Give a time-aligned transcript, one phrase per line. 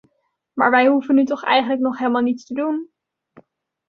[0.53, 2.89] Maar wij hoeven nu toch eigenlijk nog helemaal niets te doen.